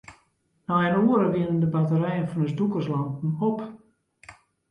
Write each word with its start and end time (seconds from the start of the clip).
Nei 0.67 0.87
in 0.89 0.95
oere 1.09 1.27
wiene 1.33 1.57
de 1.61 1.67
batterijen 1.75 2.29
fan 2.31 2.43
ús 2.45 2.53
dûkerslampen 2.57 3.29
op. 3.49 3.59